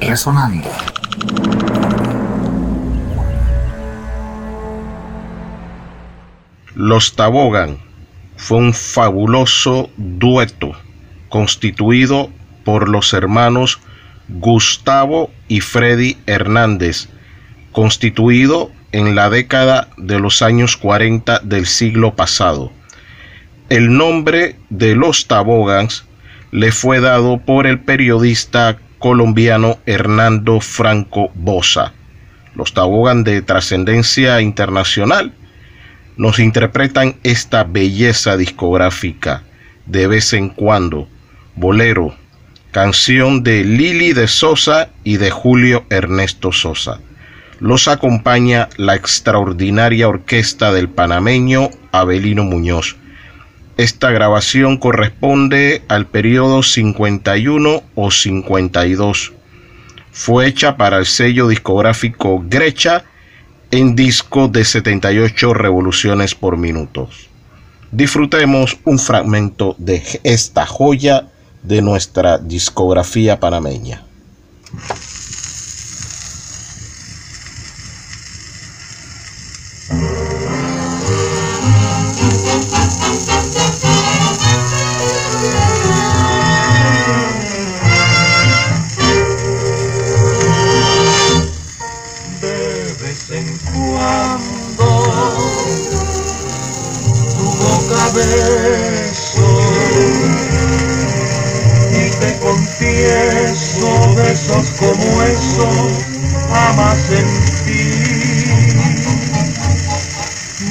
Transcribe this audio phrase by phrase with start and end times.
[0.00, 0.68] Resonando.
[6.74, 7.78] Los Tabogan
[8.36, 10.72] fue un fabuloso dueto
[11.28, 12.30] constituido
[12.64, 13.78] por los hermanos
[14.28, 17.08] Gustavo y Freddy Hernández,
[17.70, 22.72] constituido en la década de los años 40 del siglo pasado.
[23.68, 26.04] El nombre de los Tabogans
[26.50, 31.92] le fue dado por el periodista colombiano Hernando Franco Bosa.
[32.54, 35.32] Los Tabogan de trascendencia internacional
[36.16, 39.42] nos interpretan esta belleza discográfica
[39.86, 41.08] de vez en cuando.
[41.56, 42.14] Bolero,
[42.70, 47.00] canción de Lili de Sosa y de Julio Ernesto Sosa.
[47.58, 52.96] Los acompaña la extraordinaria orquesta del panameño Abelino Muñoz.
[53.80, 59.32] Esta grabación corresponde al periodo 51 o 52.
[60.12, 63.04] Fue hecha para el sello discográfico Grecha
[63.70, 67.08] en disco de 78 revoluciones por minuto.
[67.90, 71.28] Disfrutemos un fragmento de esta joya
[71.62, 74.04] de nuestra discografía panameña.
[102.80, 105.92] Te confieso besos como esos
[106.50, 107.84] jamás sentí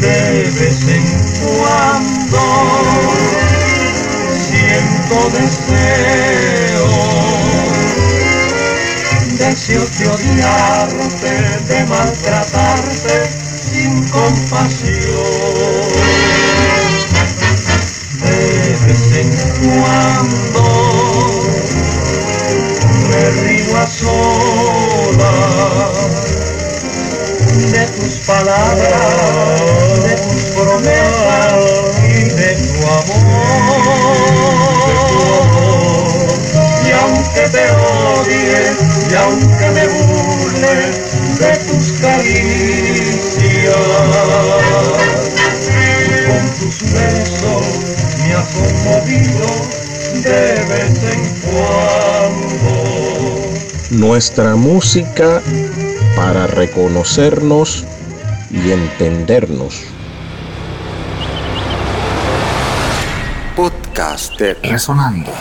[0.00, 1.04] de vez en
[1.40, 2.42] cuando
[4.48, 6.88] siento deseo
[9.38, 11.34] deseo de odiarte
[11.68, 13.16] de maltratarte
[13.72, 15.54] sin compasión.
[19.64, 21.43] Cuando
[28.34, 31.58] palabras, de tus promesas
[32.02, 34.24] y de tu amor.
[36.84, 38.62] Y aunque te odie,
[39.10, 40.76] y aunque me burle
[41.38, 43.76] de tus caricias,
[46.26, 47.66] con tus besos
[48.18, 49.48] me ha conmovido
[50.22, 52.72] de vez en cuando.
[53.90, 55.40] Nuestra música
[56.16, 57.86] para reconocernos
[58.54, 59.82] y entendernos.
[63.56, 65.32] Podcast Resonando.